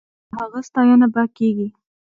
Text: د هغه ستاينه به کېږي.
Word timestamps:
د 0.29 0.31
هغه 0.39 0.59
ستاينه 0.67 1.07
به 1.13 1.23
کېږي. 1.37 1.67